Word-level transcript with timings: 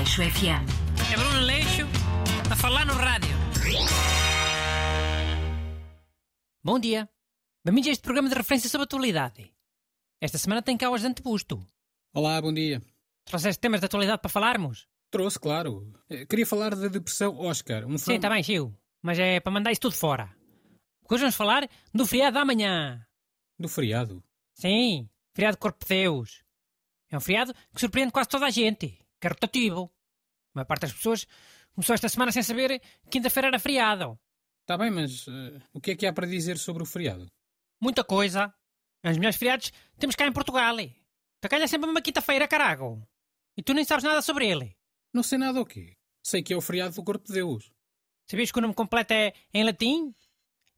Aleixo 0.00 0.22
FM. 0.22 0.64
É 1.12 1.14
Bruno 1.18 1.40
Leixo 1.40 1.82
a 2.50 2.56
falar 2.56 2.86
no 2.86 2.94
rádio. 2.94 3.36
Bom 6.64 6.78
dia. 6.78 7.06
Bem-vindos 7.62 7.88
a 7.88 7.92
este 7.92 8.02
programa 8.02 8.30
de 8.30 8.34
referência 8.34 8.70
sobre 8.70 8.84
a 8.84 8.86
atualidade. 8.86 9.52
Esta 10.18 10.38
semana 10.38 10.62
tem 10.62 10.78
cá 10.78 10.88
o 10.88 10.94
ajudante 10.94 11.20
Busto. 11.20 11.62
Olá, 12.14 12.40
bom 12.40 12.50
dia. 12.50 12.82
Trouxeste 13.26 13.60
temas 13.60 13.80
de 13.80 13.86
atualidade 13.86 14.22
para 14.22 14.30
falarmos? 14.30 14.88
Trouxe, 15.10 15.38
claro. 15.38 15.92
Eh, 16.08 16.24
Queria 16.24 16.46
falar 16.46 16.74
da 16.74 16.88
depressão 16.88 17.36
Oscar. 17.36 17.84
Um 17.86 17.98
Sim, 17.98 18.14
está 18.14 18.30
bem, 18.30 18.42
Chiu. 18.42 18.74
Mas 19.02 19.18
é 19.18 19.38
para 19.38 19.52
mandar 19.52 19.70
isso 19.70 19.82
tudo 19.82 19.96
fora. 19.96 20.34
Porque 21.02 21.12
hoje 21.16 21.24
vamos 21.24 21.36
falar 21.36 21.68
do 21.92 22.06
feriado 22.06 22.38
da 22.38 22.44
manhã. 22.46 23.06
Do 23.58 23.68
feriado. 23.68 24.24
Sim, 24.54 25.10
feriado 25.36 25.58
Corpo 25.58 25.84
de 25.84 25.88
Deus. 25.94 26.42
É 27.10 27.18
um 27.18 27.20
feriado 27.20 27.52
que 27.74 27.80
surpreende 27.80 28.12
quase 28.12 28.30
toda 28.30 28.46
a 28.46 28.50
gente, 28.50 28.96
que 29.20 29.26
é 29.26 29.28
rotativo. 29.28 29.92
A 30.54 30.58
maior 30.58 30.66
parte 30.66 30.82
das 30.82 30.92
pessoas 30.92 31.26
começou 31.74 31.94
esta 31.94 32.08
semana 32.08 32.32
sem 32.32 32.42
saber 32.42 32.80
que 32.80 33.10
quinta-feira 33.10 33.48
era 33.48 33.58
feriado. 33.58 34.18
Está 34.62 34.76
bem, 34.76 34.90
mas 34.90 35.26
eh, 35.28 35.60
o 35.72 35.80
que 35.80 35.92
é 35.92 35.96
que 35.96 36.06
há 36.06 36.12
para 36.12 36.26
dizer 36.26 36.58
sobre 36.58 36.82
o 36.82 36.86
feriado? 36.86 37.30
Muita 37.80 38.04
coisa. 38.04 38.52
Os 39.04 39.16
melhores 39.16 39.36
feriados 39.36 39.72
temos 39.98 40.14
cá 40.16 40.26
em 40.26 40.32
Portugal. 40.32 40.76
Te 40.76 41.48
calha 41.48 41.66
sempre 41.66 41.88
uma 41.88 42.02
quinta-feira, 42.02 42.46
carago. 42.46 43.02
E 43.56 43.62
tu 43.62 43.72
nem 43.72 43.84
sabes 43.84 44.04
nada 44.04 44.20
sobre 44.22 44.46
ele. 44.48 44.76
Não 45.12 45.22
sei 45.22 45.38
nada 45.38 45.60
o 45.60 45.66
quê. 45.66 45.96
Sei 46.22 46.42
que 46.42 46.52
é 46.52 46.56
o 46.56 46.60
feriado 46.60 46.94
do 46.94 47.02
Corpo 47.02 47.26
de 47.26 47.32
Deus. 47.32 47.72
Sabias 48.26 48.52
que 48.52 48.58
o 48.58 48.62
nome 48.62 48.74
completo 48.74 49.12
é 49.12 49.32
em 49.52 49.64
latim? 49.64 50.14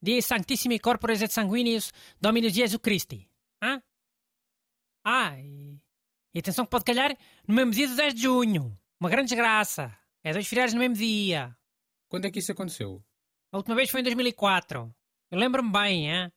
Dies 0.00 0.26
Sanctissimi 0.26 0.78
Corporis 0.78 1.22
et 1.22 1.32
Sanguinis 1.32 1.92
Dominus 2.20 2.52
Jesus 2.52 2.80
Christi. 2.80 3.28
Hã? 3.62 3.82
Ah, 5.04 5.38
e, 5.38 5.78
e 6.34 6.38
atenção 6.38 6.64
que 6.64 6.70
pode 6.70 6.84
calhar 6.84 7.16
no 7.46 7.54
mesmo 7.54 7.72
dia 7.72 7.88
do 7.88 7.94
10 7.94 8.14
de 8.14 8.22
junho. 8.22 8.78
Uma 9.02 9.10
grande 9.10 9.30
desgraça. 9.30 9.92
É 10.22 10.32
dois 10.32 10.46
feriados 10.46 10.74
no 10.74 10.78
mesmo 10.78 10.94
dia. 10.94 11.58
Quando 12.08 12.26
é 12.26 12.30
que 12.30 12.38
isso 12.38 12.52
aconteceu? 12.52 13.04
A 13.50 13.56
última 13.56 13.74
vez 13.74 13.90
foi 13.90 13.98
em 13.98 14.04
2004. 14.04 14.94
Eu 15.28 15.38
lembro-me 15.40 15.72
bem, 15.72 16.08
hein? 16.08 16.32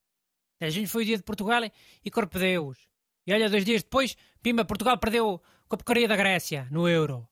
10 0.59 0.73
de 0.73 0.80
junho 0.80 0.89
foi 0.89 1.03
o 1.03 1.05
dia 1.05 1.17
de 1.17 1.21
Portugal 1.21 1.61
e 2.03 2.09
Corpo 2.09 2.33
de 2.33 2.43
Deus. 2.43 2.89
E 3.27 3.31
olha, 3.31 3.52
dois 3.52 3.63
dias 3.63 3.83
depois, 3.83 4.17
pimba, 4.41 4.66
Portugal 4.66 4.97
perdeu 4.97 5.39
com 5.67 5.75
a 5.75 5.77
porcaria 5.77 6.08
da 6.08 6.16
Grécia, 6.16 6.67
no 6.71 6.89
Euro. 6.89 7.30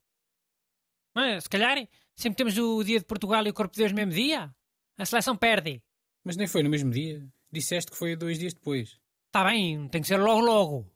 Mas, 1.15 1.45
se 1.45 1.49
calhar, 1.49 1.79
sempre 2.15 2.37
temos 2.37 2.55
o 2.55 2.83
dia 2.83 2.99
de 2.99 3.05
Portugal 3.05 3.43
e 3.47 3.49
o 3.49 3.55
Corpo 3.55 3.73
de 3.73 3.79
Deus 3.79 3.91
no 3.91 3.95
mesmo 3.95 4.13
dia. 4.13 4.55
A 4.99 5.03
seleção 5.03 5.35
perde. 5.35 5.81
Mas 6.23 6.37
nem 6.37 6.45
foi 6.45 6.61
no 6.61 6.69
mesmo 6.69 6.91
dia. 6.91 7.27
Disseste 7.51 7.89
que 7.89 7.97
foi 7.97 8.15
dois 8.15 8.37
dias 8.37 8.53
depois. 8.53 8.99
Está 9.29 9.43
bem, 9.43 9.87
tem 9.87 9.99
que 9.99 10.07
ser 10.07 10.17
logo 10.17 10.41
logo. 10.41 10.87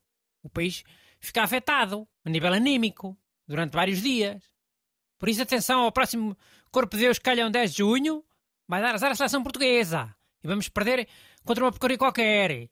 O 0.43 0.49
país 0.49 0.83
fica 1.19 1.41
afetado, 1.41 2.08
a 2.23 2.30
nível 2.30 2.53
anímico, 2.53 3.17
durante 3.48 3.73
vários 3.73 4.02
dias. 4.02 4.44
Por 5.17 5.30
isso, 5.30 5.42
atenção 5.42 5.81
ao 5.81 5.92
próximo 5.92 6.38
Corpo 6.72 6.95
de 6.95 7.03
Deus 7.03 7.17
que 7.17 7.23
calha 7.23 7.48
um 7.48 7.52
10 7.52 7.72
de 7.72 7.78
junho. 7.78 8.23
Vai 8.67 8.81
dar 8.81 8.94
azar 8.94 9.12
à 9.12 9.16
seleção 9.16 9.42
portuguesa. 9.42 10.16
E 10.44 10.48
vamos 10.48 10.70
perder 10.70 11.08
contra 11.44 11.64
uma 11.64 11.72
porcaria 11.72 11.98
qualquer. 11.98 12.70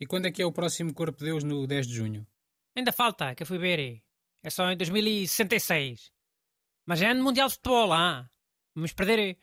E 0.00 0.06
quando 0.06 0.26
é 0.26 0.32
que 0.32 0.40
é 0.40 0.46
o 0.46 0.52
próximo 0.52 0.94
Corpo 0.94 1.18
de 1.18 1.26
Deus 1.26 1.44
no 1.44 1.66
10 1.66 1.86
de 1.86 1.94
junho? 1.94 2.26
Ainda 2.74 2.92
falta, 2.92 3.34
que 3.34 3.42
eu 3.42 3.46
fui 3.46 3.58
ver. 3.58 4.02
É 4.42 4.50
só 4.50 4.70
em 4.70 4.76
2066. 4.76 6.12
Mas 6.86 7.02
é 7.02 7.10
ano 7.10 7.22
mundial 7.22 7.48
de 7.48 7.54
futebol, 7.54 7.92
ah. 7.92 8.28
Vamos 8.74 8.92
perder 8.92 9.38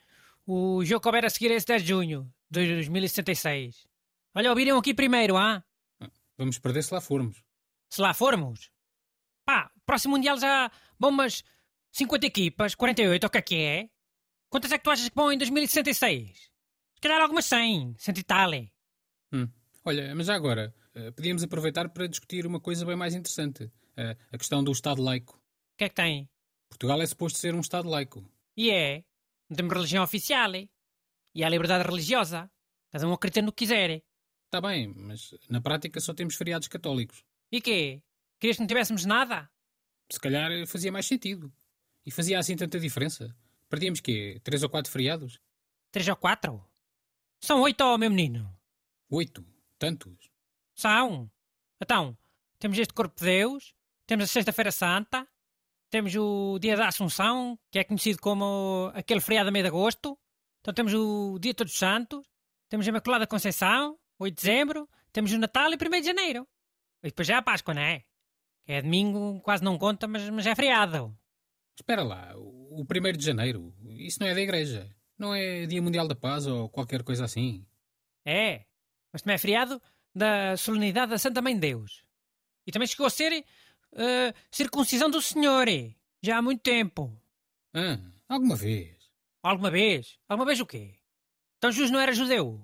o 0.45 0.83
jogo 0.83 1.01
que 1.01 1.07
houver 1.07 1.25
a 1.25 1.29
seguir 1.29 1.51
a 1.51 1.55
esse 1.55 1.67
10 1.67 1.83
de 1.83 1.89
junho 1.89 2.33
de 2.49 2.65
2066. 2.75 3.87
Olha, 4.33 4.49
ouviram 4.49 4.77
aqui 4.77 4.93
primeiro, 4.93 5.37
ah. 5.37 5.63
Vamos 6.37 6.57
perder 6.57 6.83
se 6.83 6.93
lá 6.93 7.01
formos. 7.01 7.43
Se 7.89 8.01
lá 8.01 8.13
formos. 8.13 8.71
Pá, 9.45 9.71
próximo 9.89 10.15
mundial 10.15 10.37
já 10.37 10.71
vão 10.99 11.09
umas 11.09 11.43
50 11.91 12.27
equipas, 12.27 12.75
48, 12.75 13.23
ou 13.23 13.27
o 13.27 13.31
que 13.31 13.37
é 13.39 13.41
que 13.41 13.55
é? 13.55 13.89
Quantas 14.47 14.71
é 14.71 14.77
que 14.77 14.83
tu 14.83 14.91
achas 14.91 15.09
que 15.09 15.15
vão 15.15 15.31
em 15.31 15.37
2066? 15.37 16.37
Se 16.37 17.01
calhar 17.01 17.19
algumas 17.19 17.45
100, 17.45 17.95
100 17.97 18.13
e 18.15 18.23
tal. 18.23 18.51
Hum. 19.33 19.47
Olha, 19.83 20.13
mas 20.13 20.27
já 20.27 20.35
agora, 20.35 20.75
eh, 20.93 21.09
podíamos 21.09 21.41
aproveitar 21.41 21.89
para 21.89 22.05
discutir 22.07 22.45
uma 22.45 22.59
coisa 22.59 22.85
bem 22.85 22.95
mais 22.95 23.15
interessante. 23.15 23.71
Eh, 23.97 24.15
a 24.31 24.37
questão 24.37 24.63
do 24.63 24.71
Estado 24.71 25.01
laico. 25.01 25.33
O 25.73 25.77
que 25.77 25.85
é 25.85 25.89
que 25.89 25.95
tem? 25.95 26.29
Portugal 26.69 27.01
é 27.01 27.05
suposto 27.07 27.39
ser 27.39 27.55
um 27.55 27.59
Estado 27.59 27.89
laico. 27.89 28.23
E 28.55 28.69
é. 28.69 29.03
Não 29.49 29.57
temos 29.57 29.73
religião 29.73 30.03
oficial. 30.03 30.51
E 31.33 31.43
há 31.43 31.49
liberdade 31.49 31.89
religiosa. 31.89 32.51
Cada 32.91 33.07
um 33.07 33.13
acredita 33.13 33.41
no 33.41 33.51
que 33.51 33.65
quiser. 33.65 34.03
Está 34.45 34.61
bem, 34.61 34.93
mas 34.95 35.33
na 35.49 35.61
prática 35.61 35.99
só 35.99 36.13
temos 36.13 36.35
feriados 36.35 36.67
católicos. 36.67 37.23
E 37.51 37.59
quê? 37.59 38.03
Querias 38.39 38.57
que 38.57 38.61
não 38.61 38.67
tivéssemos 38.67 39.03
nada? 39.03 39.49
Se 40.09 40.19
calhar 40.19 40.51
eh, 40.51 40.65
fazia 40.65 40.91
mais 40.91 41.05
sentido. 41.05 41.51
E 42.05 42.11
fazia 42.11 42.39
assim 42.39 42.55
tanta 42.55 42.79
diferença. 42.79 43.35
Perdíamos 43.69 43.99
quê? 43.99 44.39
Três 44.43 44.63
ou 44.63 44.69
quatro 44.69 44.91
feriados? 44.91 45.39
Três 45.91 46.07
ou 46.07 46.15
quatro? 46.15 46.63
São 47.39 47.61
oito, 47.61 47.81
ó, 47.81 47.97
meu 47.97 48.09
menino. 48.09 48.51
Oito? 49.09 49.45
Tantos? 49.77 50.29
São. 50.73 51.31
Então, 51.79 52.17
temos 52.57 52.77
este 52.77 52.93
Corpo 52.93 53.15
de 53.17 53.25
Deus, 53.25 53.73
temos 54.05 54.25
a 54.25 54.27
Sexta-feira 54.27 54.71
Santa, 54.71 55.27
temos 55.89 56.13
o 56.15 56.59
Dia 56.59 56.75
da 56.75 56.87
Assunção, 56.87 57.57
que 57.71 57.79
é 57.79 57.83
conhecido 57.83 58.19
como 58.21 58.91
aquele 58.93 59.21
feriado 59.21 59.49
a 59.49 59.51
meio 59.51 59.63
de 59.63 59.69
agosto. 59.69 60.17
Então 60.61 60.73
temos 60.73 60.93
o 60.93 61.39
Dia 61.39 61.53
de 61.53 61.57
Todos 61.57 61.73
os 61.73 61.79
Santos, 61.79 62.27
temos 62.67 62.85
a 62.87 62.89
Imaculada 62.89 63.25
Conceição, 63.25 63.97
8 64.19 64.35
de 64.35 64.41
dezembro, 64.41 64.89
temos 65.11 65.31
o 65.31 65.37
Natal 65.37 65.71
e 65.71 65.75
1 65.75 66.01
de 66.01 66.05
janeiro. 66.05 66.47
E 67.01 67.07
depois 67.07 67.27
já 67.27 67.35
é 67.35 67.37
a 67.37 67.41
Páscoa, 67.41 67.73
não 67.73 67.81
é? 67.81 68.03
É 68.69 68.83
domingo, 68.83 69.41
quase 69.41 69.63
não 69.63 69.79
conta, 69.79 70.07
mas, 70.07 70.29
mas 70.29 70.45
é 70.45 70.53
feriado. 70.53 71.17
Espera 71.75 72.03
lá, 72.03 72.35
o 72.37 72.83
1 72.83 73.17
de 73.17 73.25
janeiro, 73.25 73.73
isso 73.97 74.19
não 74.19 74.27
é 74.27 74.35
da 74.35 74.41
igreja. 74.41 74.95
Não 75.17 75.33
é 75.33 75.65
Dia 75.65 75.81
Mundial 75.81 76.07
da 76.07 76.13
Paz 76.13 76.45
ou 76.45 76.69
qualquer 76.69 77.01
coisa 77.01 77.25
assim. 77.25 77.65
É, 78.23 78.65
mas 79.11 79.23
também 79.23 79.33
é 79.33 79.39
feriado 79.39 79.81
da 80.13 80.55
solenidade 80.55 81.09
da 81.09 81.17
Santa 81.17 81.41
Mãe 81.41 81.55
de 81.55 81.61
Deus. 81.61 82.05
E 82.67 82.71
também 82.71 82.87
chegou 82.87 83.07
a 83.07 83.09
ser 83.09 83.43
eh, 83.95 84.33
circuncisão 84.51 85.09
do 85.09 85.19
Senhor, 85.19 85.65
já 86.21 86.37
há 86.37 86.41
muito 86.43 86.61
tempo. 86.61 87.19
Ah, 87.73 87.97
alguma 88.27 88.55
vez. 88.55 88.95
Alguma 89.41 89.71
vez? 89.71 90.19
Alguma 90.27 90.45
vez 90.45 90.59
o 90.59 90.65
quê? 90.67 90.99
Então 91.57 91.71
Jesus 91.71 91.89
não 91.89 91.99
era 91.99 92.13
judeu? 92.13 92.63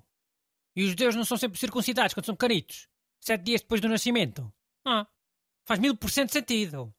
E 0.76 0.84
os 0.84 0.90
judeus 0.90 1.16
não 1.16 1.24
são 1.24 1.36
sempre 1.36 1.58
circuncidados 1.58 2.14
quando 2.14 2.26
são 2.26 2.36
pequenitos? 2.36 2.88
Sete 3.20 3.42
dias 3.42 3.60
depois 3.60 3.80
do 3.80 3.88
nascimento? 3.88 4.52
Ah, 4.84 5.04
faz 5.66 5.78
mil 5.78 5.94
por 5.96 6.10
cento 6.10 6.32
sentido. 6.32 6.94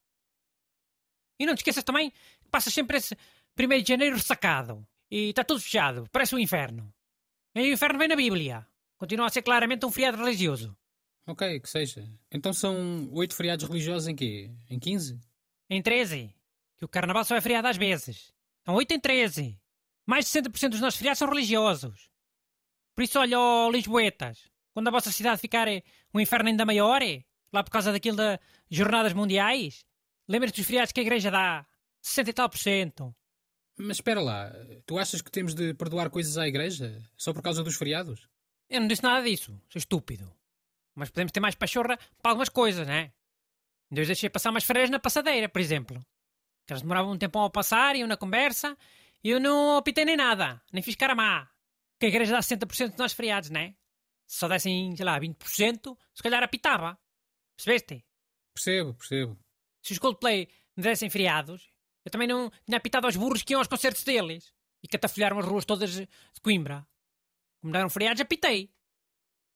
E 1.39 1.45
não 1.45 1.55
te 1.55 1.59
esqueças 1.59 1.83
também 1.83 2.11
que 2.11 2.49
passas 2.51 2.73
sempre 2.73 2.97
esse 2.97 3.17
1 3.57 3.81
de 3.81 3.87
janeiro 3.87 4.15
ressacado. 4.15 4.85
E 5.09 5.29
está 5.29 5.43
tudo 5.43 5.61
fechado, 5.61 6.07
parece 6.11 6.35
o 6.35 6.39
inferno. 6.39 6.93
E 7.55 7.61
o 7.61 7.73
inferno 7.73 7.97
vem 7.97 8.07
na 8.07 8.15
Bíblia. 8.15 8.67
Continua 8.97 9.27
a 9.27 9.29
ser 9.29 9.41
claramente 9.41 9.85
um 9.85 9.91
feriado 9.91 10.17
religioso. 10.17 10.77
Ok, 11.25 11.59
que 11.59 11.69
seja. 11.69 12.07
Então 12.31 12.53
são 12.53 13.09
oito 13.13 13.35
feriados 13.35 13.67
religiosos 13.67 14.07
em 14.07 14.15
quê? 14.15 14.51
Em 14.69 14.79
15? 14.79 15.19
Em 15.69 15.81
13. 15.81 16.33
Que 16.77 16.85
o 16.85 16.87
carnaval 16.87 17.23
só 17.25 17.35
é 17.35 17.41
feriado 17.41 17.67
às 17.67 17.77
vezes. 17.77 18.33
São 18.65 18.75
8 18.75 18.93
em 18.93 18.99
13. 18.99 19.59
Mais 20.05 20.25
de 20.25 20.31
60% 20.31 20.69
dos 20.69 20.81
nossos 20.81 20.97
feriados 20.97 21.19
são 21.19 21.29
religiosos. 21.29 22.09
Por 22.95 23.03
isso, 23.03 23.19
olha, 23.19 23.39
ó, 23.39 23.69
Lisboetas, 23.69 24.49
quando 24.73 24.87
a 24.87 24.91
vossa 24.91 25.11
cidade 25.11 25.41
ficar 25.41 25.67
eh, 25.67 25.83
um 26.13 26.19
inferno 26.19 26.49
ainda 26.49 26.65
maior, 26.65 27.01
eh, 27.01 27.23
lá 27.51 27.63
por 27.63 27.71
causa 27.71 27.91
daquilo 27.91 28.17
das 28.17 28.39
jornadas 28.69 29.13
mundiais, 29.13 29.85
lembre-te 30.27 30.57
dos 30.57 30.65
feriados 30.65 30.91
que 30.91 30.99
a 30.99 31.03
igreja 31.03 31.31
dá. 31.31 31.65
60 32.01 32.29
e 32.29 32.33
tal 32.33 32.49
por 32.49 32.57
cento. 32.57 33.15
Mas 33.77 33.97
espera 33.97 34.21
lá, 34.21 34.51
tu 34.85 34.97
achas 34.97 35.21
que 35.21 35.29
temos 35.29 35.53
de 35.53 35.73
perdoar 35.73 36.09
coisas 36.09 36.37
à 36.37 36.47
igreja 36.47 37.03
só 37.15 37.33
por 37.33 37.43
causa 37.43 37.63
dos 37.63 37.75
feriados? 37.75 38.27
Eu 38.69 38.81
não 38.81 38.87
disse 38.87 39.03
nada 39.03 39.23
disso, 39.23 39.59
sou 39.69 39.79
estúpido. 39.79 40.31
Mas 40.95 41.09
podemos 41.09 41.31
ter 41.31 41.39
mais 41.39 41.55
pachorra 41.55 41.97
para 42.21 42.31
algumas 42.31 42.49
coisas, 42.49 42.87
né? 42.87 43.13
Deus 43.89 44.07
deixei 44.07 44.29
passar 44.29 44.49
umas 44.49 44.63
férias 44.63 44.89
na 44.89 44.99
passadeira, 44.99 45.47
por 45.47 45.61
exemplo. 45.61 46.03
Que 46.65 46.73
eles 46.73 46.81
demoravam 46.81 47.13
um 47.13 47.17
tempão 47.17 47.43
a 47.43 47.49
passar, 47.49 47.95
iam 47.95 48.07
na 48.07 48.17
conversa, 48.17 48.75
e 49.23 49.29
eu 49.29 49.39
não 49.39 49.77
optei 49.77 50.03
nem 50.03 50.17
nada, 50.17 50.61
nem 50.73 50.81
fiz 50.81 50.95
cara 50.95 51.15
má. 51.15 51.47
Que 51.99 52.07
a 52.07 52.09
igreja 52.09 52.33
dá 52.33 52.39
60% 52.39 52.91
de 52.91 52.97
nós 52.97 53.13
feriados, 53.13 53.49
né? 53.49 53.75
Se 54.25 54.39
só 54.39 54.47
dessem, 54.47 54.95
sei 54.95 55.05
lá, 55.05 55.19
20%, 55.19 55.97
se 56.13 56.23
calhar 56.23 56.43
apitava. 56.43 56.99
Percebeste? 57.57 58.05
Percebo, 58.53 58.93
percebo. 58.93 59.37
Se 59.83 59.93
os 59.93 59.99
Coldplay 59.99 60.47
me 60.75 60.83
dessem 60.83 61.09
feriados, 61.09 61.69
eu 62.05 62.11
também 62.11 62.27
não 62.27 62.51
tinha 62.65 62.77
apitado 62.77 63.07
aos 63.07 63.15
burros 63.15 63.43
que 63.43 63.53
iam 63.53 63.59
aos 63.59 63.67
concertos 63.67 64.03
deles. 64.03 64.53
E 64.83 64.87
catafolharam 64.87 65.39
as 65.39 65.45
ruas 65.45 65.65
todas 65.65 65.91
de 65.91 66.07
Coimbra. 66.41 66.87
Como 67.61 67.73
deram 67.73 67.89
feriados, 67.89 68.21
apitei. 68.21 68.71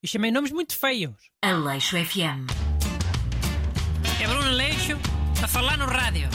E 0.04 0.08
chamei 0.08 0.32
nomes 0.32 0.52
muito 0.52 0.76
feios. 0.76 1.16
Aleixo 1.44 1.96
FM. 1.96 2.50
É 4.22 4.28
Bruno 4.28 4.52
Leixo 4.52 4.98
a 5.44 5.48
falar 5.48 5.78
no 5.78 5.86
rádio. 5.86 6.28